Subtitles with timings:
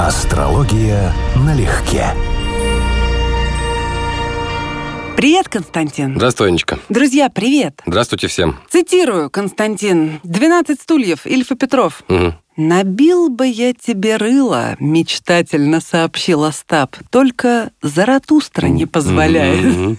[0.00, 2.06] Астрология налегке.
[5.16, 6.16] Привет, Константин.
[6.16, 6.80] Здравствуй, Анечка.
[6.88, 7.80] Друзья, привет.
[7.86, 8.56] Здравствуйте всем.
[8.68, 10.20] Цитирую, Константин.
[10.24, 12.02] «12 стульев» Ильфа Петров.
[12.08, 12.34] Мгм.
[12.56, 16.96] «Набил бы я тебе рыло»,— мечтательно сообщил Остап.
[17.10, 19.64] «Только Заратустра не позволяет».
[19.64, 19.98] Мгм.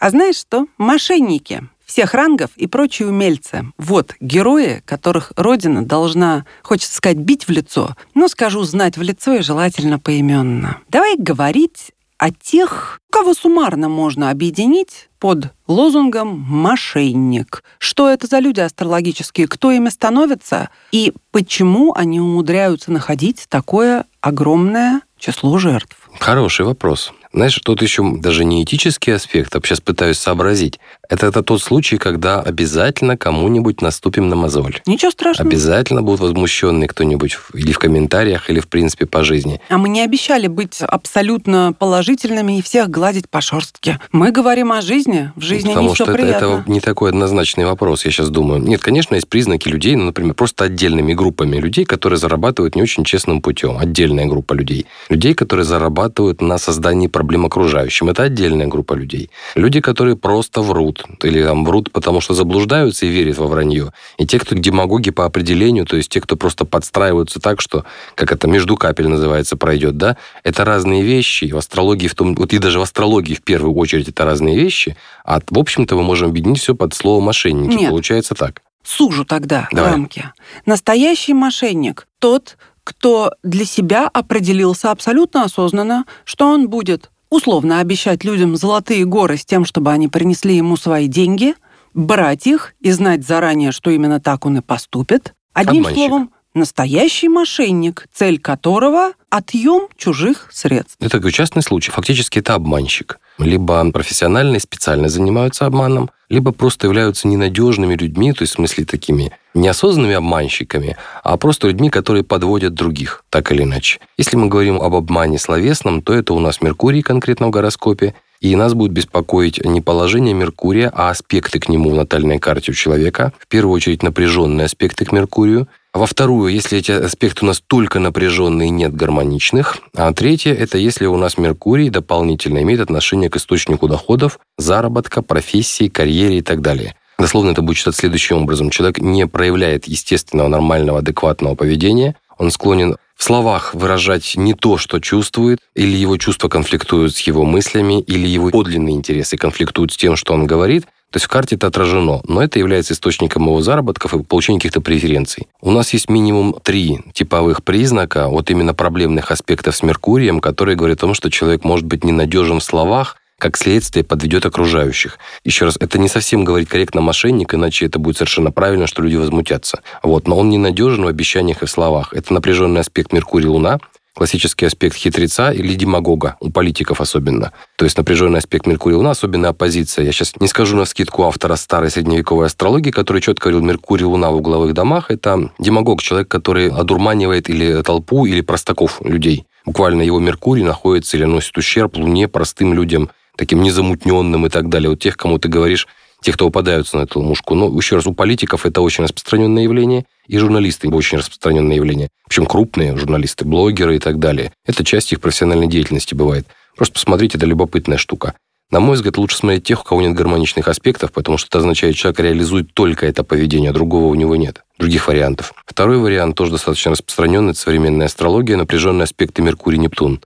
[0.00, 0.66] А знаешь что?
[0.76, 3.66] Мошенники всех рангов и прочие умельцы.
[3.76, 9.34] Вот герои, которых Родина должна, хочется сказать, бить в лицо, но скажу знать в лицо
[9.34, 10.78] и желательно поименно.
[10.88, 17.64] Давай говорить о тех, кого суммарно можно объединить под лозунгом «мошенник».
[17.78, 25.00] Что это за люди астрологические, кто ими становится и почему они умудряются находить такое огромное
[25.18, 25.96] число жертв?
[26.18, 27.12] Хороший вопрос.
[27.32, 30.80] Знаешь, тут еще даже не этический аспект, а сейчас пытаюсь сообразить.
[31.10, 34.80] Это, это тот случай, когда обязательно кому-нибудь наступим на мозоль.
[34.86, 35.50] Ничего страшного.
[35.50, 39.60] Обязательно будут возмущенные кто-нибудь или в комментариях, или в принципе по жизни.
[39.68, 43.98] А мы не обещали быть абсолютно положительными и всех гладить по шерстке.
[44.12, 45.32] Мы говорим о жизни.
[45.34, 46.46] В жизни Потому не все что это, приятно.
[46.46, 48.62] это не такой однозначный вопрос, я сейчас думаю.
[48.62, 53.02] Нет, конечно, есть признаки людей, ну, например, просто отдельными группами людей, которые зарабатывают не очень
[53.02, 53.76] честным путем.
[53.78, 54.86] Отдельная группа людей.
[55.08, 58.08] Людей, которые зарабатывают на создании проблем окружающим.
[58.10, 59.30] Это отдельная группа людей.
[59.56, 60.99] Люди, которые просто врут.
[61.22, 63.92] Или там врут, потому что заблуждаются и верят во вранье.
[64.18, 67.84] И те, кто демагоги по определению, то есть те, кто просто подстраиваются так, что,
[68.14, 71.44] как это, между капель называется, пройдет, да, это разные вещи.
[71.44, 74.56] И в астрологии, в том, вот и даже в астрологии в первую очередь это разные
[74.56, 74.96] вещи.
[75.24, 77.74] А, в общем-то, мы можем объединить все под слово мошенники.
[77.74, 77.90] Нет.
[77.90, 78.62] Получается так.
[78.82, 79.92] Сужу тогда Давай.
[79.92, 80.32] рамки.
[80.66, 88.56] Настоящий мошенник– тот, кто для себя определился абсолютно осознанно, что он будет условно обещать людям
[88.56, 91.54] золотые горы с тем, чтобы они принесли ему свои деньги,
[91.94, 95.34] брать их и знать заранее, что именно так он и поступит.
[95.52, 95.94] Одним Обманщик.
[95.94, 100.96] словом, настоящий мошенник, цель которого– отъем чужих средств.
[101.00, 101.90] Это такой частный случай.
[101.92, 103.19] Фактически это обманщик.
[103.44, 108.84] Либо профессионально и специально занимаются обманом, либо просто являются ненадежными людьми, то есть в смысле
[108.84, 113.98] такими неосознанными обманщиками, а просто людьми, которые подводят других, так или иначе.
[114.16, 118.56] Если мы говорим об обмане словесном, то это у нас Меркурий конкретно в гороскопе, и
[118.56, 123.32] нас будет беспокоить не положение Меркурия, а аспекты к нему в натальной карте у человека.
[123.38, 125.68] В первую очередь напряженные аспекты к Меркурию.
[125.92, 129.78] А во вторую, если эти аспекты у нас только напряженные нет гармоничных.
[129.96, 135.88] А третье, это если у нас Меркурий дополнительно имеет отношение к источнику доходов, заработка, профессии,
[135.88, 136.94] карьере и так далее.
[137.18, 138.70] Дословно это будет читать следующим образом.
[138.70, 142.14] Человек не проявляет естественного, нормального, адекватного поведения.
[142.38, 147.44] Он склонен в словах выражать не то, что чувствует, или его чувства конфликтуют с его
[147.44, 150.86] мыслями, или его подлинные интересы конфликтуют с тем, что он говорит.
[151.10, 154.80] То есть в карте это отражено, но это является источником его заработков и получения каких-то
[154.80, 155.48] преференций.
[155.60, 160.98] У нас есть минимум три типовых признака вот именно проблемных аспектов с Меркурием, которые говорят
[160.98, 165.18] о том, что человек может быть ненадежен в словах, как следствие подведет окружающих.
[165.44, 169.16] Еще раз, это не совсем говорить корректно мошенник, иначе это будет совершенно правильно, что люди
[169.16, 169.80] возмутятся.
[170.04, 172.12] Вот, но он ненадежен в обещаниях и в словах.
[172.12, 173.80] Это напряженный аспект Меркурий-Луна,
[174.20, 177.52] классический аспект хитреца или демагога, у политиков особенно.
[177.76, 180.04] То есть напряженный аспект Меркурия Луна, особенно оппозиция.
[180.04, 184.30] Я сейчас не скажу на скидку автора старой средневековой астрологии, который четко говорил, Меркурий Луна
[184.30, 189.46] в угловых домах, это демагог, человек, который одурманивает или толпу, или простаков людей.
[189.64, 194.90] Буквально его Меркурий находится или носит ущерб Луне, простым людям, таким незамутненным и так далее.
[194.90, 195.88] Вот тех, кому ты говоришь,
[196.22, 197.54] тех, кто попадаются на эту ловушку.
[197.54, 202.08] Но еще раз, у политиков это очень распространенное явление, и журналисты очень распространенное явление.
[202.28, 204.52] Причем крупные журналисты, блогеры и так далее.
[204.64, 206.46] Это часть их профессиональной деятельности бывает.
[206.76, 208.34] Просто посмотрите, это любопытная штука.
[208.70, 211.96] На мой взгляд, лучше смотреть тех, у кого нет гармоничных аспектов, потому что это означает,
[211.96, 214.62] что человек реализует только это поведение, а другого у него нет.
[214.78, 215.52] Других вариантов.
[215.66, 220.20] Второй вариант, тоже достаточно распространенный, это современная астрология, напряженные аспекты Меркурий-Нептун.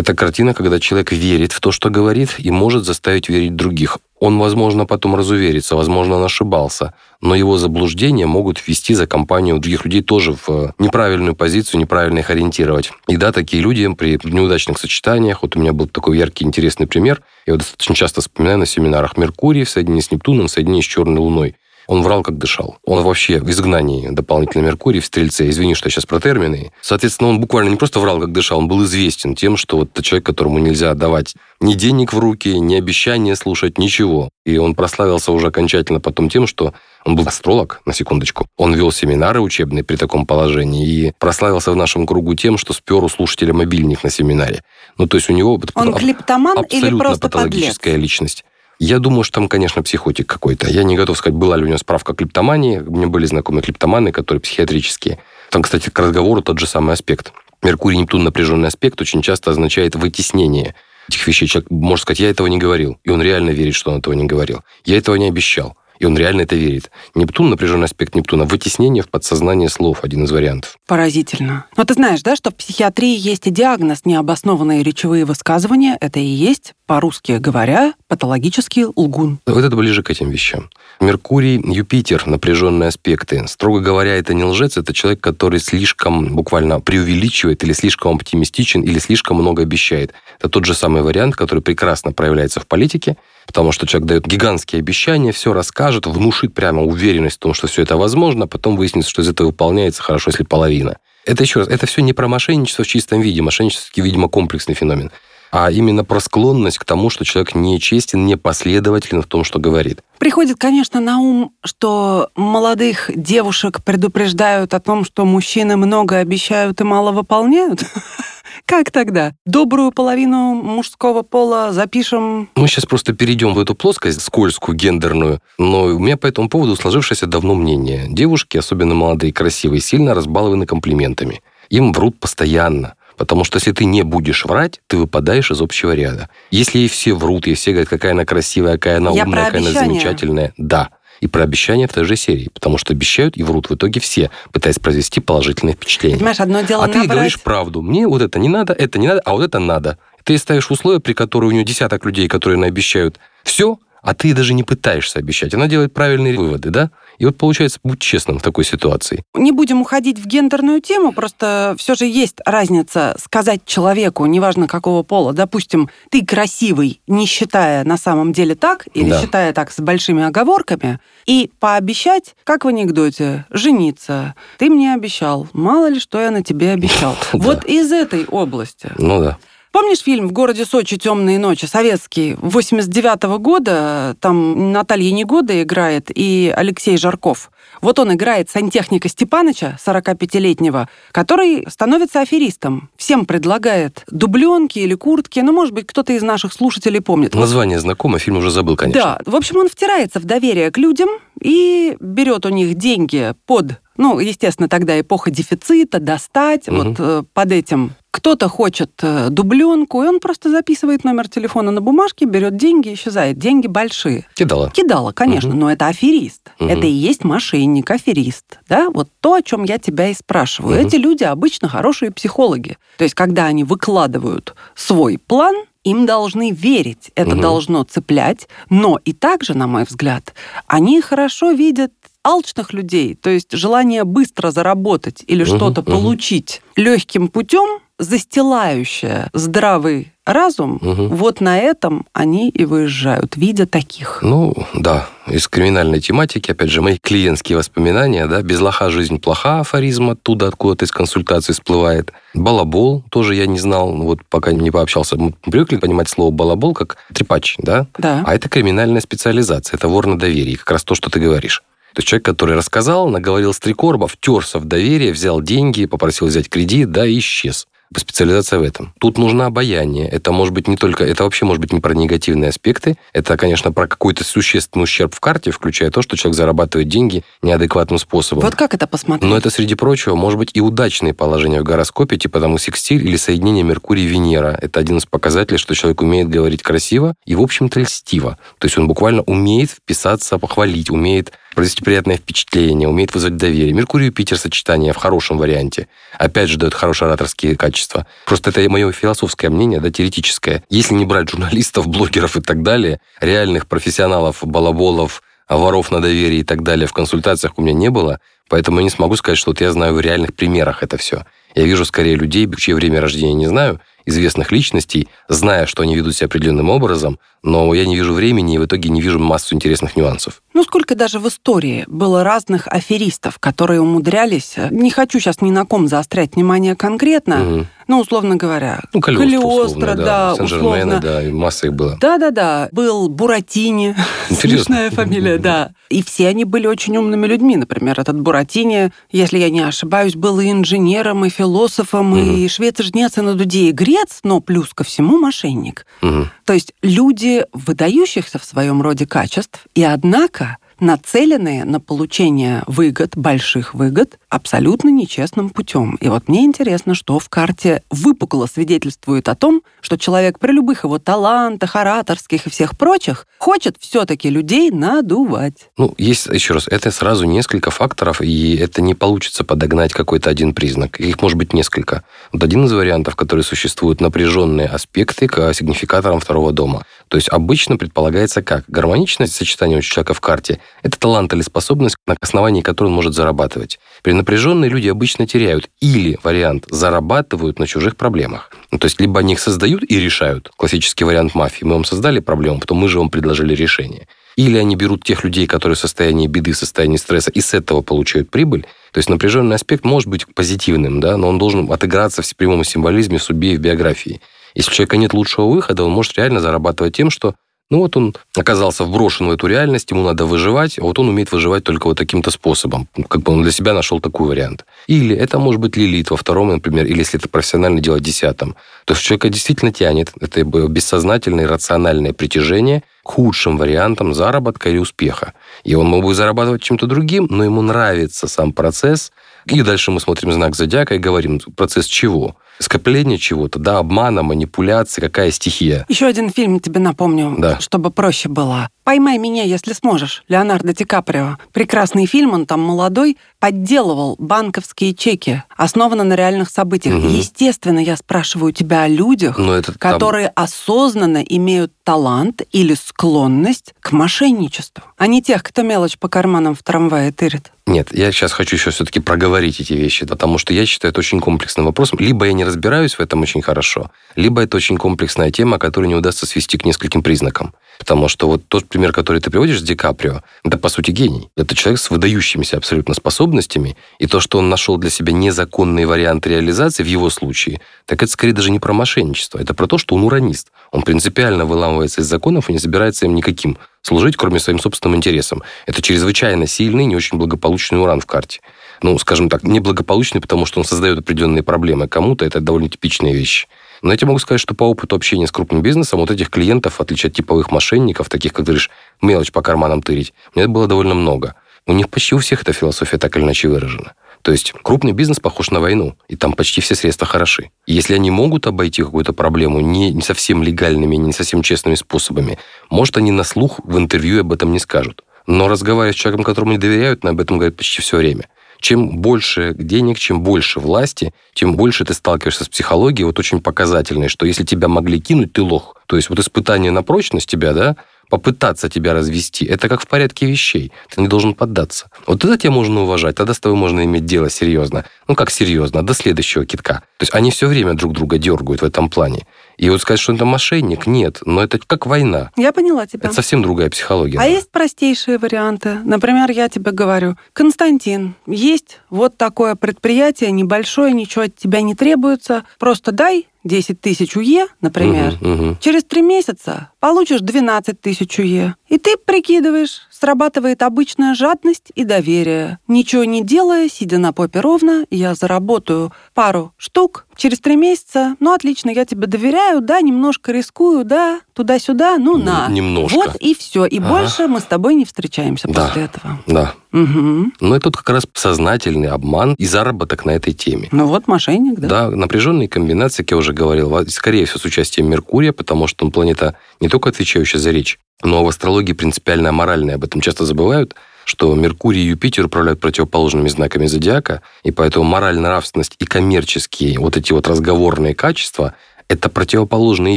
[0.00, 3.98] Это картина, когда человек верит в то, что говорит, и может заставить верить других.
[4.18, 9.84] Он, возможно, потом разуверится, возможно, он ошибался, но его заблуждения могут ввести за компанию других
[9.84, 12.92] людей тоже в э, неправильную позицию, неправильно их ориентировать.
[13.08, 17.20] И да, такие люди при неудачных сочетаниях, вот у меня был такой яркий, интересный пример,
[17.44, 20.86] я его достаточно часто вспоминаю на семинарах Меркурий в соединении с Нептуном, в соединении с
[20.86, 21.56] Черной Луной.
[21.90, 22.78] Он врал, как дышал.
[22.84, 25.48] Он вообще в изгнании дополнительно Меркурий в Стрельце.
[25.48, 26.70] Извини, что я сейчас про термины.
[26.80, 30.00] Соответственно, он буквально не просто врал, как дышал, он был известен тем, что вот это
[30.00, 34.28] человек, которому нельзя давать ни денег в руки, ни обещания слушать, ничего.
[34.46, 38.46] И он прославился уже окончательно потом тем, что он был астролог, на секундочку.
[38.56, 43.02] Он вел семинары учебные при таком положении и прославился в нашем кругу тем, что спер
[43.02, 44.62] у слушателя мобильник на семинаре.
[44.96, 45.60] Ну, то есть у него...
[45.74, 47.32] Он клептоман или абсолютно просто подлец?
[47.32, 48.44] патологическая личность.
[48.80, 50.66] Я думаю, что там, конечно, психотик какой-то.
[50.66, 52.78] Я не готов сказать, была ли у него справка клептомании.
[52.78, 55.18] У меня были знакомые клептоманы, которые психиатрические.
[55.50, 57.34] Там, кстати, к разговору тот же самый аспект.
[57.62, 60.74] Меркурий-Нептун напряженный аспект очень часто означает вытеснение
[61.10, 61.46] этих вещей.
[61.46, 62.98] Человек может сказать, я этого не говорил.
[63.04, 64.62] И он реально верит, что он этого не говорил.
[64.86, 65.76] Я этого не обещал.
[66.00, 66.90] И он реально это верит.
[67.14, 70.78] Нептун, напряженный аспект Нептуна, вытеснение в подсознание слов, один из вариантов.
[70.86, 71.66] Поразительно.
[71.76, 75.98] Но ты знаешь, да, что в психиатрии есть и диагноз необоснованные речевые высказывания.
[76.00, 79.40] Это и есть, по-русски говоря, патологический лгун.
[79.46, 80.70] Вот это ближе к этим вещам.
[81.00, 83.46] Меркурий, Юпитер, напряженные аспекты.
[83.46, 88.98] Строго говоря, это не лжец, это человек, который слишком буквально преувеличивает или слишком оптимистичен, или
[88.98, 90.14] слишком много обещает.
[90.38, 93.16] Это тот же самый вариант, который прекрасно проявляется в политике,
[93.50, 97.82] потому что человек дает гигантские обещания, все расскажет, внушит прямо уверенность в том, что все
[97.82, 100.98] это возможно, а потом выяснится, что из этого выполняется хорошо, если половина.
[101.24, 103.42] Это еще раз, это все не про мошенничество в чистом виде.
[103.42, 105.10] Мошенничество, видимо, комплексный феномен
[105.50, 110.00] а именно про склонность к тому, что человек нечестен, непоследователен в том, что говорит.
[110.18, 116.84] Приходит, конечно, на ум, что молодых девушек предупреждают о том, что мужчины много обещают и
[116.84, 117.82] мало выполняют.
[118.66, 119.32] Как тогда?
[119.46, 122.48] Добрую половину мужского пола запишем?
[122.54, 126.76] Мы сейчас просто перейдем в эту плоскость скользкую, гендерную, но у меня по этому поводу
[126.76, 128.06] сложившееся давно мнение.
[128.08, 131.42] Девушки, особенно молодые, красивые, сильно разбалованы комплиментами.
[131.70, 132.94] Им врут постоянно.
[133.20, 136.30] Потому что если ты не будешь врать, ты выпадаешь из общего ряда.
[136.50, 139.60] Если ей все врут, ей все говорят, какая она красивая, какая она Я умная, какая
[139.60, 140.54] она замечательная.
[140.56, 140.88] Да.
[141.20, 142.48] И про обещания в той же серии.
[142.54, 146.16] Потому что обещают и врут в итоге все, пытаясь произвести положительное впечатление.
[146.16, 147.82] Понимаешь, одно дело А ты говоришь правду.
[147.82, 149.98] Мне вот это не надо, это не надо, а вот это надо.
[150.24, 154.54] Ты ставишь условия, при которых у нее десяток людей, которые обещают все, а ты даже
[154.54, 155.54] не пытаешься обещать.
[155.54, 156.90] Она делает правильные выводы, да?
[157.18, 159.22] И вот получается, будь честным в такой ситуации.
[159.34, 165.02] Не будем уходить в гендерную тему, просто все же есть разница сказать человеку, неважно какого
[165.02, 169.20] пола, допустим, ты красивый, не считая на самом деле так, или да.
[169.20, 174.34] считая так с большими оговорками, и пообещать, как в анекдоте, жениться.
[174.58, 177.16] Ты мне обещал, мало ли что я на тебе обещал.
[177.32, 178.92] Вот из этой области.
[178.98, 179.38] Ну да.
[179.72, 180.96] Помнишь фильм «В городе Сочи.
[180.96, 184.16] Темные ночи», советский, 89 -го года?
[184.20, 187.52] Там Наталья Негода играет и Алексей Жарков.
[187.80, 192.90] Вот он играет сантехника Степаныча, 45-летнего, который становится аферистом.
[192.96, 195.38] Всем предлагает дубленки или куртки.
[195.38, 197.34] Ну, может быть, кто-то из наших слушателей помнит.
[197.34, 199.00] Название знакомо, фильм уже забыл, конечно.
[199.00, 199.20] Да.
[199.24, 201.08] В общем, он втирается в доверие к людям
[201.40, 206.76] и берет у них деньги под ну, естественно, тогда эпоха дефицита, достать, угу.
[206.76, 211.82] вот э, под этим кто-то хочет э, дубленку, и он просто записывает номер телефона на
[211.82, 213.38] бумажке, берет деньги, исчезает.
[213.38, 214.26] Деньги большие.
[214.34, 214.70] Кидала.
[214.70, 215.58] Кидала, конечно, угу.
[215.58, 216.50] но это аферист.
[216.58, 216.68] Угу.
[216.68, 218.58] Это и есть мошенник, аферист.
[218.70, 218.88] Да?
[218.88, 220.80] Вот то, о чем я тебя и спрашиваю.
[220.80, 220.88] Угу.
[220.88, 222.78] Эти люди обычно хорошие психологи.
[222.96, 225.54] То есть, когда они выкладывают свой план,
[225.84, 227.40] им должны верить, это угу.
[227.40, 230.34] должно цеплять, но и также, на мой взгляд,
[230.66, 231.92] они хорошо видят
[232.24, 235.92] алчных людей, то есть желание быстро заработать или угу, что-то угу.
[235.92, 241.08] получить легким путем, застилающее здравый разум, угу.
[241.08, 244.20] вот на этом они и выезжают, видя таких.
[244.22, 249.60] Ну, да, из криминальной тематики, опять же, мои клиентские воспоминания, да, без лоха жизнь плоха,
[249.60, 252.12] афоризм оттуда, откуда-то из консультации всплывает.
[252.32, 255.16] Балабол тоже я не знал, вот пока не пообщался.
[255.16, 257.86] Мы привыкли понимать слово балабол как трепач, да?
[257.98, 258.22] Да.
[258.26, 261.62] А это криминальная специализация, это вор на доверии, как раз то, что ты говоришь.
[261.94, 266.90] То есть человек, который рассказал, наговорил стрекорба, втерся в доверие, взял деньги, попросил взять кредит,
[266.90, 267.66] да, и исчез
[267.98, 268.94] специализация в этом.
[269.00, 270.08] Тут нужно обаяние.
[270.08, 272.96] Это может быть не только, это вообще может быть не про негативные аспекты.
[273.12, 277.98] Это, конечно, про какой-то существенный ущерб в карте, включая то, что человек зарабатывает деньги неадекватным
[277.98, 278.44] способом.
[278.44, 279.28] Вот как это посмотреть?
[279.28, 283.16] Но это, среди прочего, может быть и удачные положения в гороскопе, типа там секстиль или
[283.16, 284.56] соединение Меркурий-Венера.
[284.60, 288.38] Это один из показателей, что человек умеет говорить красиво и, в общем-то, льстиво.
[288.58, 293.72] То есть он буквально умеет вписаться, похвалить, умеет произвести приятное впечатление, умеет вызвать доверие.
[293.72, 295.88] Меркурий и Питер сочетание в хорошем варианте.
[296.18, 298.06] Опять же, дает хорошие ораторские качества.
[298.26, 300.62] Просто это мое философское мнение, да, теоретическое.
[300.70, 306.44] Если не брать журналистов, блогеров и так далее, реальных профессионалов, балаболов, воров на доверие и
[306.44, 309.60] так далее в консультациях у меня не было, поэтому я не смогу сказать, что вот
[309.60, 311.24] я знаю в реальных примерах это все.
[311.54, 316.14] Я вижу скорее людей, чье время рождения не знаю, известных личностей, зная, что они ведут
[316.14, 319.96] себя определенным образом, но я не вижу времени и в итоге не вижу массу интересных
[319.96, 320.42] нюансов.
[320.52, 325.50] Ну, сколько даже в истории было разных аферистов, которые умудрялись, э, не хочу сейчас ни
[325.50, 327.66] на ком заострять внимание конкретно, угу.
[327.88, 331.00] ну, условно говоря, ну, Калиостро, да, да условно.
[331.00, 331.96] да, масса их было.
[332.00, 333.96] Да-да-да, был Буратини,
[334.30, 335.70] смешная фамилия, да.
[335.88, 337.56] И все они были очень умными людьми.
[337.56, 342.20] Например, этот Буратини, если я не ошибаюсь, был и инженером, и философом, угу.
[342.20, 345.86] и швец-жнец, и на дуде, и грец, но плюс ко всему мошенник.
[346.02, 346.26] Угу.
[346.44, 353.74] То есть люди выдающихся в своем роде качеств, и однако нацеленные на получение выгод, больших
[353.74, 355.96] выгод, абсолютно нечестным путем.
[356.00, 360.84] И вот мне интересно, что в карте выпукло свидетельствует о том, что человек при любых
[360.84, 365.70] его талантах, ораторских и всех прочих хочет все-таки людей надувать.
[365.76, 370.54] Ну, есть, еще раз, это сразу несколько факторов, и это не получится подогнать какой-то один
[370.54, 370.98] признак.
[371.00, 372.04] Их может быть несколько.
[372.32, 376.84] Вот один из вариантов, который существует, напряженные аспекты к сигнификаторам второго дома.
[377.10, 378.64] То есть обычно предполагается как?
[378.68, 383.14] Гармоничность сочетания у человека в карте– это талант или способность, на основании которой он может
[383.14, 383.80] зарабатывать.
[384.04, 385.68] При напряженные люди обычно теряют.
[385.80, 388.52] Или вариант– зарабатывают на чужих проблемах.
[388.70, 390.52] Ну, то есть либо они их создают и решают.
[390.56, 391.64] Классический вариант мафии.
[391.64, 394.06] Мы вам создали проблему, потом мы же вам предложили решение.
[394.36, 397.82] Или они берут тех людей, которые в состоянии беды, в состоянии стресса, и с этого
[397.82, 398.62] получают прибыль.
[398.92, 403.18] То есть напряженный аспект может быть позитивным, да, но он должен отыграться в прямом символизме,
[403.18, 404.20] в судьбе и в биографии.
[404.54, 407.34] Если у человека нет лучшего выхода, он может реально зарабатывать тем, что
[407.70, 411.30] ну вот он оказался вброшен в эту реальность, ему надо выживать, а вот он умеет
[411.30, 412.88] выживать только вот таким-то способом.
[412.96, 414.64] Ну, как бы он для себя нашел такой вариант.
[414.88, 418.56] Или это может быть лилит во втором, например, или если это профессионально делать десятом.
[418.86, 420.10] То есть человека действительно тянет.
[420.20, 425.34] Это бессознательное рациональное притяжение к худшим вариантам заработка или успеха.
[425.62, 429.12] И он мог бы зарабатывать чем-то другим, но ему нравится сам процесс.
[429.46, 432.36] И дальше мы смотрим знак зодиака и говорим, процесс чего?
[432.60, 435.86] Скопление чего-то, да, обмана, манипуляции, какая стихия.
[435.88, 437.58] Еще один фильм тебе напомню, да.
[437.58, 438.68] чтобы проще было.
[438.90, 441.36] «Поймай меня, если сможешь» Леонардо Ди Каприо.
[441.52, 446.96] Прекрасный фильм, он там молодой, подделывал банковские чеки, основано на реальных событиях.
[446.96, 447.06] Угу.
[447.06, 449.38] Естественно, я спрашиваю тебя о людях,
[449.78, 450.44] которые там...
[450.44, 456.62] осознанно имеют талант или склонность к мошенничеству, а не тех, кто мелочь по карманам в
[456.64, 457.52] трамвае тырит.
[457.66, 461.20] Нет, я сейчас хочу еще все-таки проговорить эти вещи, потому что я считаю это очень
[461.20, 462.00] комплексным вопросом.
[462.00, 465.94] Либо я не разбираюсь в этом очень хорошо, либо это очень комплексная тема, которую не
[465.94, 467.54] удастся свести к нескольким признакам.
[467.78, 471.28] Потому что вот тот пример, который ты приводишь с Ди Каприо, это, по сути, гений.
[471.36, 476.30] Это человек с выдающимися абсолютно способностями, и то, что он нашел для себя незаконные варианты
[476.30, 479.94] реализации в его случае, так это скорее даже не про мошенничество, это про то, что
[479.94, 480.50] он уранист.
[480.72, 485.42] Он принципиально выламывается из законов и не собирается им никаким служить, кроме своим собственным интересам.
[485.66, 488.40] Это чрезвычайно сильный, не очень благополучный уран в карте.
[488.80, 491.86] Ну, скажем так, неблагополучный, потому что он создает определенные проблемы.
[491.86, 493.46] Кому-то это довольно типичные вещи.
[493.82, 496.74] Но я тебе могу сказать, что по опыту общения с крупным бизнесом вот этих клиентов,
[496.74, 498.70] в отличие от типовых мошенников, таких, как ты говоришь,
[499.00, 501.34] мелочь по карманам тырить, меня было довольно много.
[501.66, 503.94] У них почти у всех эта философия так или иначе выражена.
[504.22, 507.50] То есть крупный бизнес похож на войну, и там почти все средства хороши.
[507.66, 512.38] И если они могут обойти какую-то проблему не, не совсем легальными, не совсем честными способами,
[512.68, 515.04] может, они на слух в интервью об этом не скажут.
[515.26, 518.26] Но разговаривая с человеком, которому не доверяют, на об этом говорят почти все время
[518.60, 524.08] чем больше денег, чем больше власти, тем больше ты сталкиваешься с психологией, вот очень показательной,
[524.08, 525.76] что если тебя могли кинуть, ты лох.
[525.86, 527.76] То есть вот испытание на прочность тебя, да,
[528.10, 530.72] попытаться тебя развести, это как в порядке вещей.
[530.92, 531.88] Ты не должен поддаться.
[532.06, 534.84] Вот это тебя можно уважать, тогда с тобой можно иметь дело серьезно.
[535.08, 536.82] Ну, как серьезно, до следующего китка.
[536.98, 539.26] То есть они все время друг друга дергают в этом плане.
[539.60, 541.18] И вот сказать, что это мошенник, нет.
[541.26, 542.30] Но это как война.
[542.34, 543.00] Я поняла тебя.
[543.04, 544.18] Это совсем другая психология.
[544.18, 545.80] А есть простейшие варианты.
[545.84, 552.44] Например, я тебе говорю, Константин, есть вот такое предприятие небольшое, ничего от тебя не требуется.
[552.58, 555.56] Просто дай 10 тысяч УЕ, например, угу, угу.
[555.60, 558.54] через три месяца получишь 12 тысяч УЕ.
[558.68, 562.58] И ты прикидываешь, срабатывает обычная жадность и доверие.
[562.68, 568.16] Ничего не делая, сидя на попе ровно, я заработаю пару штук через три месяца.
[568.20, 572.48] Ну, отлично, я тебе доверяю, да, немножко рискую, да, туда-сюда, ну, на.
[572.48, 572.94] Немножко.
[572.94, 573.66] Вот и все.
[573.66, 573.88] И ага.
[573.88, 575.66] больше мы с тобой не встречаемся да.
[575.66, 576.18] после этого.
[576.26, 576.54] Да.
[576.72, 577.32] Угу.
[577.40, 580.68] Но это как раз сознательный обман и заработок на этой теме.
[580.70, 581.68] Ну вот мошенник, да.
[581.68, 585.90] Да, напряженные комбинации, как я уже говорил, скорее всего, с участием Меркурия, потому что он
[585.90, 589.74] планета не только отвечающая за речь, но в астрологии принципиально аморальная.
[589.74, 595.30] Об этом часто забывают, что Меркурий и Юпитер управляют противоположными знаками зодиака, и поэтому моральная
[595.30, 598.54] нравственность и коммерческие вот эти вот разговорные качества–
[598.88, 599.96] это противоположные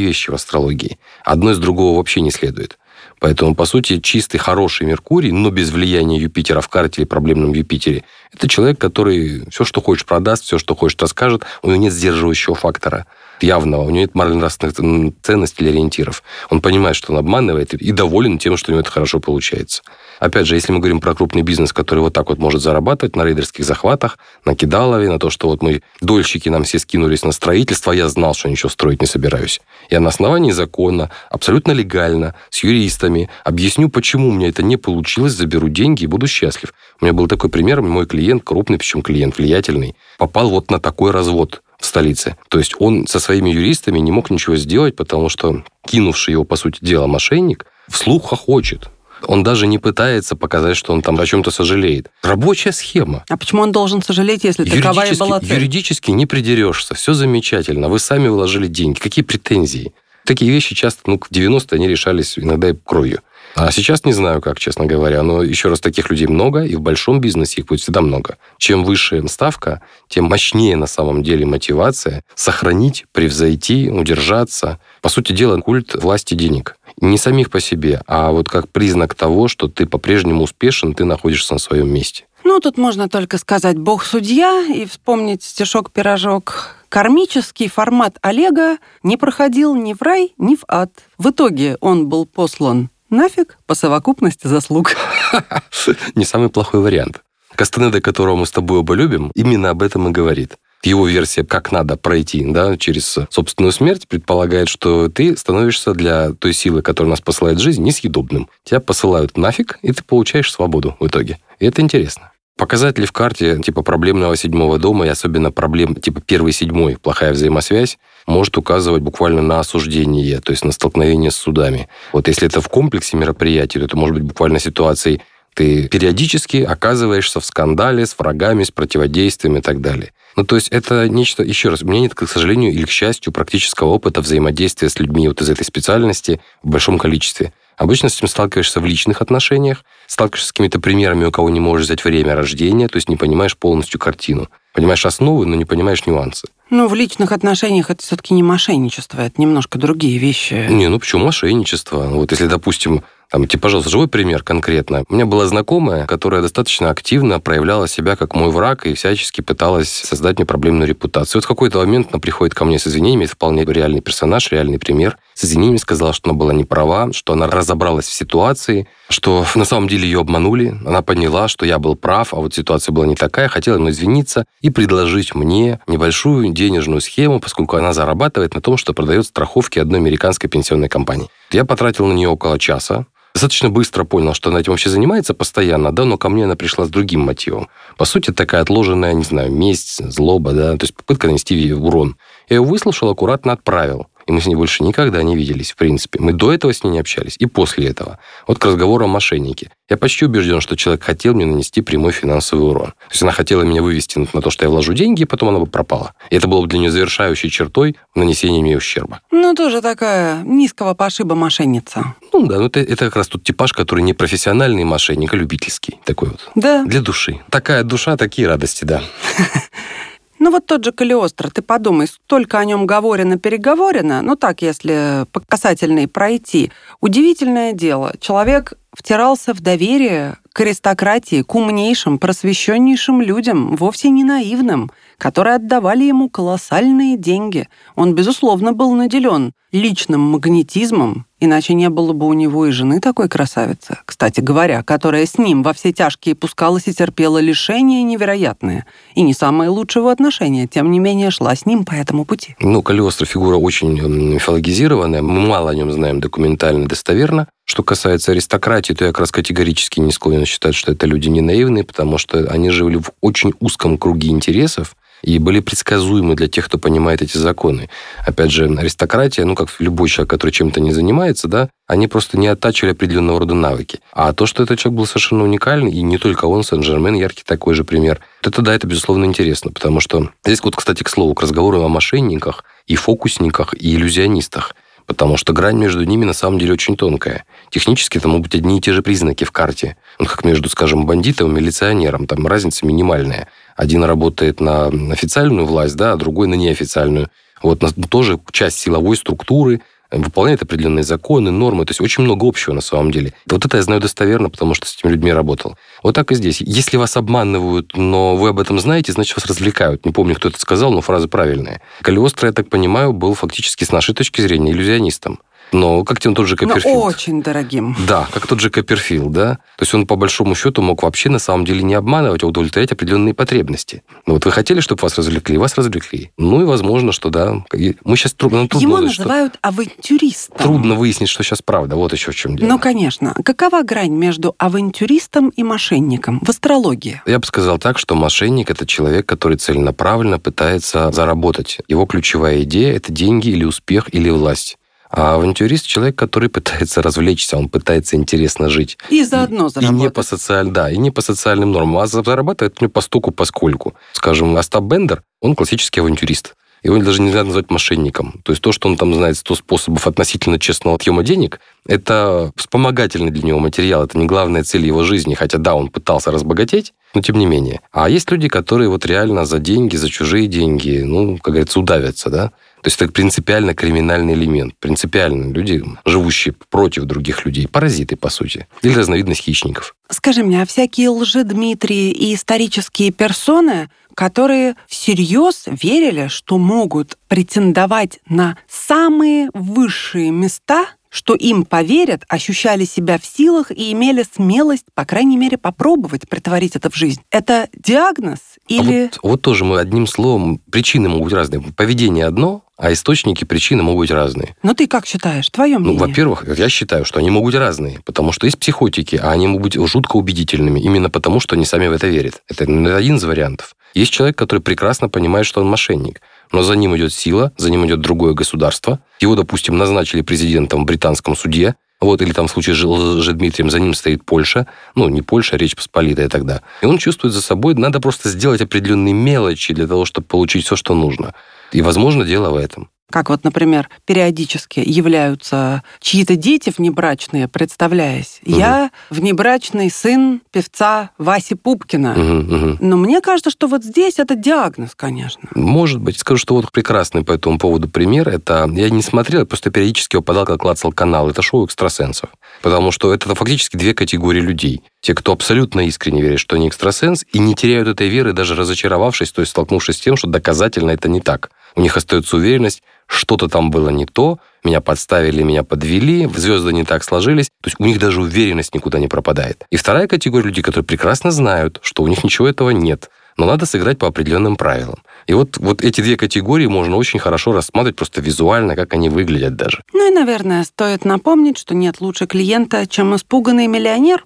[0.00, 0.98] вещи в астрологии.
[1.24, 2.78] Одно из другого вообще не следует.
[3.24, 8.04] Поэтому, по сути, чистый, хороший Меркурий, но без влияния Юпитера в карте или проблемном Юпитере,
[8.34, 12.54] это человек, который все, что хочешь, продаст, все, что хочешь, расскажет, у него нет сдерживающего
[12.54, 13.06] фактора
[13.40, 16.22] явного, у него нет морально-нравственных ценностей или ориентиров.
[16.50, 19.82] Он понимает, что он обманывает и доволен тем, что у него это хорошо получается.
[20.20, 23.24] Опять же, если мы говорим про крупный бизнес, который вот так вот может зарабатывать на
[23.24, 27.92] рейдерских захватах, на кидалове, на то, что вот мы, дольщики, нам все скинулись на строительство,
[27.92, 29.60] я знал, что ничего строить не собираюсь.
[29.90, 33.13] Я на основании закона, абсолютно легально, с юристами,
[33.44, 36.74] объясню, почему у меня это не получилось, заберу деньги и буду счастлив.
[37.00, 41.10] У меня был такой пример, мой клиент, крупный, причем клиент, влиятельный, попал вот на такой
[41.10, 42.36] развод в столице.
[42.48, 46.56] То есть он со своими юристами не мог ничего сделать, потому что кинувший его, по
[46.56, 48.90] сути дела, мошенник вслух хохочет
[49.26, 52.10] Он даже не пытается показать, что он там о чем-то сожалеет.
[52.22, 53.24] Рабочая схема.
[53.28, 55.54] А почему он должен сожалеть, если такова и была цель?
[55.54, 56.94] Юридически не придерешься.
[56.94, 57.88] Все замечательно.
[57.88, 58.98] Вы сами вложили деньги.
[58.98, 59.92] Какие претензии?
[60.24, 63.20] Такие вещи часто, ну, в 90-е они решались иногда и кровью.
[63.56, 65.22] А сейчас не знаю, как, честно говоря.
[65.22, 68.36] Но еще раз, таких людей много, и в большом бизнесе их будет всегда много.
[68.58, 74.80] Чем выше ставка, тем мощнее на самом деле мотивация сохранить, превзойти, удержаться.
[75.02, 76.76] По сути дела, культ власти денег.
[77.00, 81.52] Не самих по себе, а вот как признак того, что ты по-прежнему успешен, ты находишься
[81.52, 82.24] на своем месте.
[82.44, 86.76] Ну, тут можно только сказать «Бог судья» и вспомнить стишок-пирожок.
[86.94, 90.92] Кармический формат Олега не проходил ни в рай, ни в ад.
[91.18, 94.94] В итоге он был послан нафиг по совокупности заслуг.
[96.14, 97.24] Не самый плохой вариант.
[97.56, 100.54] Кастанеда, которого мы с тобой оба любим, именно об этом и говорит.
[100.84, 106.52] Его версия «как надо пройти да, через собственную смерть» предполагает, что ты становишься для той
[106.52, 108.48] силы, которая нас посылает в жизнь, несъедобным.
[108.62, 111.40] Тебя посылают нафиг, и ты получаешь свободу в итоге.
[111.58, 112.30] И это интересно.
[112.56, 117.98] Показатели в карте типа проблемного седьмого дома и особенно проблем типа первый седьмой, плохая взаимосвязь,
[118.26, 121.88] может указывать буквально на осуждение, то есть на столкновение с судами.
[122.12, 125.20] Вот если это в комплексе мероприятий, то это может быть буквально ситуацией
[125.54, 130.12] ты периодически оказываешься в скандале с врагами, с противодействием и так далее.
[130.36, 133.32] Ну, то есть это нечто, еще раз, у меня нет, к сожалению или к счастью,
[133.32, 137.52] практического опыта взаимодействия с людьми вот из этой специальности в большом количестве.
[137.76, 141.86] Обычно с этим сталкиваешься в личных отношениях, сталкиваешься с какими-то примерами, у кого не можешь
[141.86, 144.48] взять время рождения, то есть не понимаешь полностью картину.
[144.72, 146.48] Понимаешь основы, но не понимаешь нюансы.
[146.70, 150.66] Ну, в личных отношениях это все-таки не мошенничество, это немножко другие вещи.
[150.68, 152.08] Не, ну почему мошенничество?
[152.08, 155.04] Вот если, допустим, там, тебе, пожалуйста, живой пример конкретно.
[155.08, 159.90] У меня была знакомая, которая достаточно активно проявляла себя как мой враг и всячески пыталась
[159.90, 161.40] создать мне проблемную репутацию.
[161.40, 164.78] Вот в какой-то момент она приходит ко мне с извинениями, это вполне реальный персонаж, реальный
[164.78, 165.18] пример.
[165.34, 169.64] С извинениями сказала, что она была не права, что она разобралась в ситуации, что на
[169.64, 170.78] самом деле ее обманули.
[170.86, 174.44] Она поняла, что я был прав, а вот ситуация была не такая, хотела ему извиниться
[174.60, 180.00] и предложить мне небольшую денежную схему, поскольку она зарабатывает на том, что продает страховки одной
[180.00, 181.28] американской пенсионной компании.
[181.50, 185.92] Я потратил на нее около часа, достаточно быстро понял, что она этим вообще занимается постоянно,
[185.92, 187.68] да, но ко мне она пришла с другим мотивом.
[187.96, 192.16] По сути, такая отложенная, не знаю, месть, злоба, да, то есть попытка нанести ей урон.
[192.48, 194.06] Я ее выслушал, аккуратно отправил.
[194.26, 196.18] И мы с ней больше никогда не виделись, в принципе.
[196.20, 198.18] Мы до этого с ней не общались, и после этого.
[198.46, 199.70] Вот к разговору о мошеннике.
[199.90, 202.86] Я почти убежден, что человек хотел мне нанести прямой финансовый урон.
[202.86, 205.58] То есть она хотела меня вывести на то, что я вложу деньги, и потом она
[205.58, 206.14] бы пропала.
[206.30, 209.20] И это было бы для нее завершающей чертой нанесения мне ущерба.
[209.30, 212.14] Ну, тоже такая низкого пошиба мошенница.
[212.32, 215.98] Ну да, ну это, это как раз тот типаж, который не профессиональный мошенник, а любительский.
[216.04, 216.50] Такой вот.
[216.54, 216.84] Да.
[216.84, 217.40] Для души.
[217.50, 219.02] Такая душа, такие радости, да.
[220.38, 225.40] Ну вот тот же Калиостро, ты подумай, столько о нем говорено-переговорено, ну так, если по
[225.40, 226.72] касательной пройти.
[227.00, 234.90] Удивительное дело, человек втирался в доверие к аристократии, к умнейшим, просвещеннейшим людям, вовсе не наивным,
[235.18, 237.68] которые отдавали ему колоссальные деньги.
[237.96, 243.28] Он, безусловно, был наделен личным магнетизмом, иначе не было бы у него и жены такой
[243.28, 248.86] красавицы, кстати говоря, которая с ним во все тяжкие пускалась и терпела лишения невероятные.
[249.14, 252.56] И не самое лучшее отношение, тем не менее, шла с ним по этому пути.
[252.60, 257.48] Ну, Калиостро фигура очень мифологизированная, мы мало о нем знаем документально достоверно.
[257.66, 261.40] Что касается аристократии, то я как раз категорически не склонен считать, что это люди не
[261.40, 266.66] наивные, потому что они жили в очень узком круге интересов, и были предсказуемы для тех,
[266.66, 267.88] кто понимает эти законы.
[268.26, 272.46] Опять же, аристократия, ну, как любой человек, который чем-то не занимается, да, они просто не
[272.46, 274.00] оттачивали определенного рода навыки.
[274.12, 277.74] А то, что этот человек был совершенно уникальный, и не только он, Сен-Жермен, яркий такой
[277.74, 281.42] же пример, это, да, это, безусловно, интересно, потому что здесь вот, кстати, к слову, к
[281.42, 284.74] разговору о мошенниках и фокусниках, и иллюзионистах
[285.06, 287.44] потому что грань между ними на самом деле очень тонкая.
[287.70, 289.96] Технически это могут быть одни и те же признаки в карте.
[290.18, 292.26] Ну, как между, скажем, бандитом и милиционером.
[292.26, 293.48] Там разница минимальная.
[293.76, 297.28] Один работает на официальную власть, да, а другой на неофициальную.
[297.62, 299.80] Вот тоже часть силовой структуры,
[300.18, 301.84] выполняет определенные законы, нормы.
[301.84, 303.32] То есть очень много общего на самом деле.
[303.46, 305.76] Вот это я знаю достоверно, потому что с этими людьми работал.
[306.02, 306.60] Вот так и здесь.
[306.60, 310.04] Если вас обманывают, но вы об этом знаете, значит, вас развлекают.
[310.04, 311.80] Не помню, кто это сказал, но фраза правильная.
[312.02, 315.40] Калиостро, я так понимаю, был фактически с нашей точки зрения иллюзионистом.
[315.74, 316.94] Но как тем тот же Копперфилд.
[316.94, 317.96] Но очень дорогим.
[318.06, 319.54] Да, как тот же Копперфилд, да.
[319.76, 322.92] То есть он по большому счету мог вообще на самом деле не обманывать, а удовлетворять
[322.92, 324.04] определенные потребности.
[324.24, 326.30] Ну вот вы хотели, чтобы вас развлекли, вас развлекли.
[326.38, 327.64] Ну и возможно, что да.
[328.04, 329.68] Мы сейчас трудно, ну, трудно Его называют что...
[329.68, 330.56] авантюристом.
[330.58, 331.96] Трудно выяснить, что сейчас правда.
[331.96, 332.68] Вот еще в чем дело.
[332.68, 333.34] Ну, конечно.
[333.44, 337.20] Какова грань между авантюристом и мошенником в астрологии?
[337.26, 341.78] Я бы сказал так, что мошенник– это человек, который целенаправленно пытается заработать.
[341.88, 344.78] Его ключевая идея– это деньги или успех, или власть.
[345.16, 348.98] А авантюрист человек, который пытается развлечься, он пытается интересно жить.
[349.10, 350.00] И заодно заработать.
[350.00, 350.70] И не по социаль...
[350.70, 353.94] да, и не по социальным нормам, а зарабатывает по стуку, поскольку.
[354.12, 356.56] Скажем, Остап Бендер, он классический авантюрист.
[356.82, 358.40] Его даже нельзя назвать мошенником.
[358.42, 363.30] То есть то, что он там знает 100 способов относительно честного отъема денег, это вспомогательный
[363.30, 365.34] для него материал, это не главная цель его жизни.
[365.34, 367.80] Хотя да, он пытался разбогатеть, но тем не менее.
[367.90, 372.28] А есть люди, которые вот реально за деньги, за чужие деньги, ну, как говорится, удавятся,
[372.28, 372.50] да?
[372.84, 374.74] То есть это принципиально криминальный элемент.
[374.78, 378.66] Принципиально люди, живущие против других людей, паразиты, по сути.
[378.82, 379.96] Или разновидность хищников.
[380.10, 388.20] Скажи мне, а всякие лжи Дмитрии и исторические персоны, которые всерьез верили, что могут претендовать
[388.28, 395.04] на самые высшие места, что им поверят, ощущали себя в силах и имели смелость, по
[395.04, 397.22] крайней мере, попробовать притворить это в жизнь.
[397.30, 399.04] Это диагноз или...
[399.04, 401.62] А вот, вот тоже мы одним словом, причины могут быть разные.
[401.62, 404.56] Поведение одно, а источники причины могут быть разные.
[404.62, 405.48] Но ты как считаешь?
[405.48, 405.98] Твое мнение?
[405.98, 409.46] Ну, во-первых, я считаю, что они могут быть разные, потому что есть психотики, а они
[409.46, 412.42] могут быть жутко убедительными, именно потому, что они сами в это верят.
[412.48, 412.64] Это
[412.96, 413.76] один из вариантов.
[413.94, 417.86] Есть человек, который прекрасно понимает, что он мошенник, но за ним идет сила, за ним
[417.86, 418.98] идет другое государство.
[419.20, 423.78] Его, допустим, назначили президентом в британском суде, вот, или там в случае с Лжедмитрием за
[423.78, 426.62] ним стоит Польша, ну, не Польша, а Речь Посполитая тогда.
[426.82, 430.76] И он чувствует за собой, надо просто сделать определенные мелочи для того, чтобы получить все,
[430.76, 431.34] что нужно.
[431.74, 438.40] И, возможно, дело в этом как вот, например, периодически являются чьи-то дети внебрачные, представляясь.
[438.46, 438.58] Угу.
[438.58, 442.12] Я внебрачный сын певца Васи Пупкина.
[442.12, 442.76] Угу, угу.
[442.80, 445.48] Но мне кажется, что вот здесь это диагноз, конечно.
[445.54, 446.18] Может быть.
[446.18, 448.28] Скажу, что вот прекрасный по этому поводу пример.
[448.28, 451.28] Это я не смотрел, просто периодически упадал, как клацал канал.
[451.28, 452.30] Это шоу экстрасенсов.
[452.62, 454.82] Потому что это фактически две категории людей.
[455.00, 459.32] Те, кто абсолютно искренне верит, что они экстрасенс, и не теряют этой веры, даже разочаровавшись,
[459.32, 461.50] то есть столкнувшись с тем, что доказательно это не так.
[461.76, 466.84] У них остается уверенность, что-то там было не то, меня подставили, меня подвели, звезды не
[466.84, 467.48] так сложились.
[467.62, 469.64] То есть у них даже уверенность никуда не пропадает.
[469.70, 473.66] И вторая категория людей, которые прекрасно знают, что у них ничего этого нет, но надо
[473.66, 475.02] сыграть по определенным правилам.
[475.26, 479.56] И вот, вот эти две категории можно очень хорошо рассматривать просто визуально, как они выглядят
[479.56, 479.82] даже.
[479.92, 484.24] Ну и, наверное, стоит напомнить, что нет лучше клиента, чем испуганный миллионер.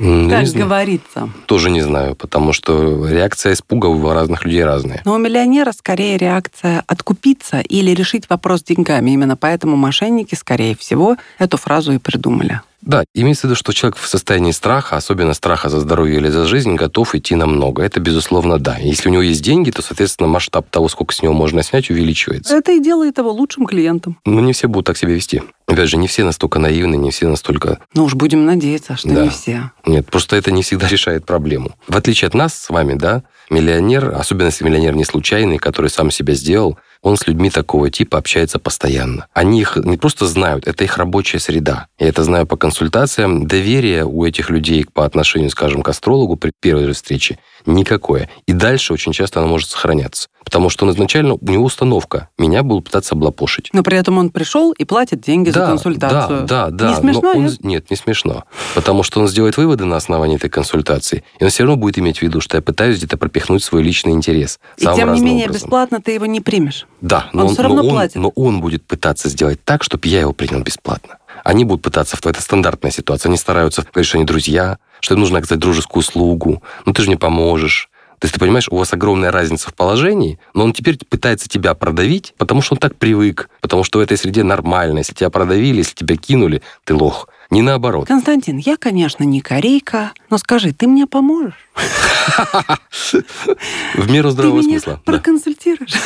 [0.00, 1.28] Ну, как говорится.
[1.44, 5.02] Тоже не знаю, потому что реакция испуга у разных людей разная.
[5.04, 9.10] Но у миллионера скорее реакция откупиться или решить вопрос деньгами.
[9.10, 12.62] Именно поэтому мошенники, скорее всего, эту фразу и придумали.
[12.82, 16.46] Да, имеется в виду, что человек в состоянии страха, особенно страха за здоровье или за
[16.46, 17.82] жизнь, готов идти на много.
[17.82, 18.76] Это, безусловно, да.
[18.78, 22.56] Если у него есть деньги, то, соответственно, масштаб того, сколько с него можно снять, увеличивается.
[22.56, 24.18] Это и делает его лучшим клиентом.
[24.24, 25.42] Но не все будут так себя вести.
[25.66, 27.78] Опять же, не все настолько наивны, не все настолько...
[27.94, 29.24] Ну уж будем надеяться, что да.
[29.24, 29.70] не все.
[29.86, 31.72] Нет, просто это не всегда решает проблему.
[31.86, 36.10] В отличие от нас с вами, да, миллионер, особенно если миллионер не случайный, который сам
[36.10, 39.26] себя сделал, он с людьми такого типа общается постоянно.
[39.32, 41.86] Они их не просто знают, это их рабочая среда.
[41.98, 43.46] Я это знаю по консультациям.
[43.46, 48.28] Доверие у этих людей по отношению, скажем, к астрологу при первой же встрече никакое.
[48.46, 50.28] И дальше очень часто оно может сохраняться.
[50.44, 53.70] Потому что он изначально, у него установка, меня будут пытаться облапошить.
[53.72, 56.40] Но при этом он пришел и платит деньги да, за консультацию.
[56.46, 56.90] Да, да, да.
[56.90, 57.64] Не смешно, но он, нет?
[57.64, 58.44] Нет, не смешно.
[58.74, 62.18] Потому что он сделает выводы на основании этой консультации, и он все равно будет иметь
[62.18, 64.58] в виду, что я пытаюсь где-то пропихнуть свой личный интерес.
[64.76, 65.66] И тем не менее, образом.
[65.66, 66.86] бесплатно ты его не примешь.
[67.00, 68.16] Да, но он, он все равно но платит.
[68.16, 71.18] Он, но он будет пытаться сделать так, чтобы я его принял бесплатно.
[71.44, 75.38] Они будут пытаться, это стандартная ситуация, они стараются говорить, что они друзья, что им нужно
[75.38, 79.32] оказать дружескую услугу, ну ты же не поможешь, то есть ты понимаешь, у вас огромная
[79.32, 83.82] разница в положении, но он теперь пытается тебя продавить, потому что он так привык, потому
[83.82, 84.98] что в этой среде нормально.
[84.98, 87.28] Если тебя продавили, если тебя кинули, ты лох.
[87.50, 88.06] Не наоборот.
[88.06, 91.54] Константин, я, конечно, не корейка, но скажи, ты мне поможешь?
[93.94, 95.00] В меру здравого смысла.
[95.04, 95.94] Проконсультируешь?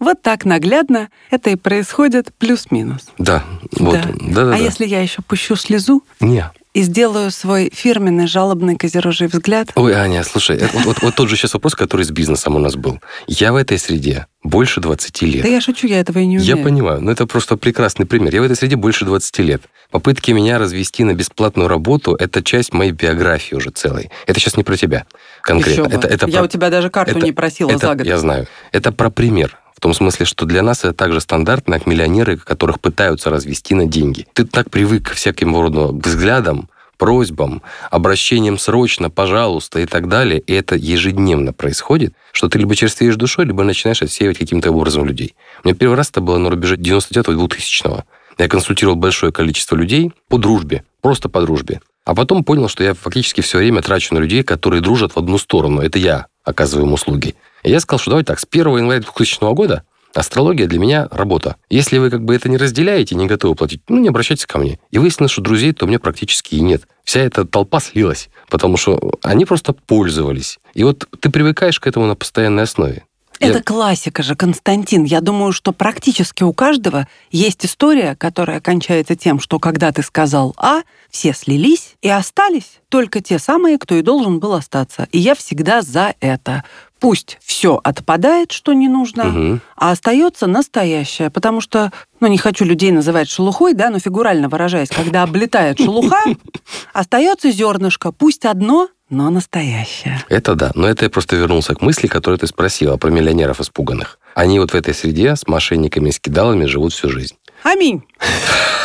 [0.00, 3.08] Вот так наглядно это и происходит плюс-минус.
[3.16, 3.44] Да,
[3.78, 4.00] вот.
[4.20, 6.02] Да, да, а если я еще пущу слезу?
[6.20, 9.68] Не и сделаю свой фирменный жалобный козерожий взгляд.
[9.76, 12.74] Ой, Аня, слушай, вот, вот, вот тот же сейчас вопрос, который с бизнесом у нас
[12.74, 13.00] был.
[13.28, 15.42] Я в этой среде больше 20 лет.
[15.42, 16.56] Да я шучу, я этого и не умею.
[16.56, 18.34] Я понимаю, но это просто прекрасный пример.
[18.34, 19.62] Я в этой среде больше 20 лет.
[19.90, 24.10] Попытки меня развести на бесплатную работу– это часть моей биографии уже целой.
[24.26, 25.06] Это сейчас не про тебя
[25.42, 25.86] конкретно.
[25.86, 26.44] Еще это, это я про...
[26.44, 28.06] у тебя даже карту это, не просила это, за год.
[28.06, 28.48] Я знаю.
[28.72, 29.58] Это про пример.
[29.84, 34.26] Том смысле, что для нас это также стандартно, как миллионеры, которых пытаются развести на деньги.
[34.32, 40.54] Ты так привык к всяким роду взглядам, просьбам, обращением срочно, пожалуйста и так далее, и
[40.54, 45.34] это ежедневно происходит, что ты либо черствеешь душой, либо начинаешь отсеивать каким-то образом людей.
[45.62, 48.04] У меня первый раз это было на рубеже 99-2000.
[48.38, 51.82] Я консультировал большое количество людей по дружбе, просто по дружбе.
[52.06, 55.36] А потом понял, что я фактически все время трачу на людей, которые дружат в одну
[55.36, 55.82] сторону.
[55.82, 57.34] Это я оказываю им услуги.
[57.64, 61.56] Я сказал, что давайте так, с 1 января 2000 года Астрология для меня работа.
[61.68, 64.78] Если вы как бы это не разделяете, не готовы платить, ну, не обращайтесь ко мне.
[64.92, 66.86] И выяснилось, что друзей-то у меня практически и нет.
[67.02, 70.60] Вся эта толпа слилась, потому что они просто пользовались.
[70.72, 73.04] И вот ты привыкаешь к этому на постоянной основе.
[73.40, 73.62] Это Я...
[73.62, 75.04] классика же, Константин.
[75.04, 80.54] Я думаю, что практически у каждого есть история, которая кончается тем, что когда ты сказал
[80.56, 85.08] «А», все слились и остались только те самые, кто и должен был остаться.
[85.10, 86.64] И я всегда за это.
[87.00, 89.60] Пусть все отпадает, что не нужно, угу.
[89.76, 91.30] а остается настоящее.
[91.30, 96.22] Потому что, ну, не хочу людей называть шелухой, да, но фигурально выражаясь, когда облетает шелуха,
[96.92, 98.12] остается зернышко.
[98.12, 100.24] Пусть одно, но настоящее.
[100.28, 100.72] Это да.
[100.74, 104.18] Но это я просто вернулся к мысли, которую ты спросила про миллионеров испуганных.
[104.34, 107.36] Они вот в этой среде с мошенниками и скидалами живут всю жизнь.
[107.62, 108.02] Аминь.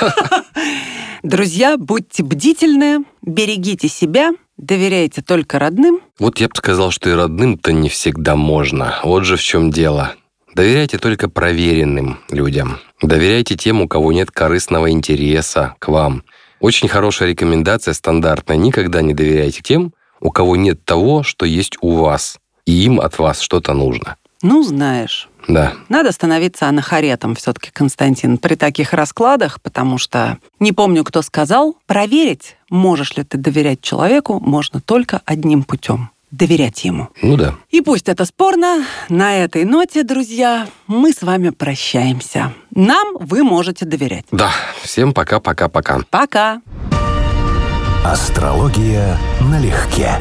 [1.23, 6.01] Друзья, будьте бдительны, берегите себя, доверяйте только родным.
[6.19, 8.99] Вот я бы сказал, что и родным-то не всегда можно.
[9.03, 10.13] Вот же в чем дело.
[10.53, 12.79] Доверяйте только проверенным людям.
[13.01, 16.23] Доверяйте тем, у кого нет корыстного интереса к вам.
[16.59, 18.57] Очень хорошая рекомендация, стандартная.
[18.57, 23.17] Никогда не доверяйте тем, у кого нет того, что есть у вас, и им от
[23.17, 24.17] вас что-то нужно.
[24.41, 25.29] Ну, знаешь.
[25.47, 25.73] Да.
[25.89, 32.55] Надо становиться анахаретом все-таки, Константин, при таких раскладах, потому что, не помню, кто сказал, проверить,
[32.69, 37.09] можешь ли ты доверять человеку, можно только одним путем доверять ему.
[37.21, 37.55] Ну да.
[37.71, 42.53] И пусть это спорно, на этой ноте, друзья, мы с вами прощаемся.
[42.71, 44.25] Нам вы можете доверять.
[44.31, 44.51] Да.
[44.83, 46.01] Всем пока-пока-пока.
[46.09, 46.61] Пока.
[48.05, 50.11] Астрология налегке.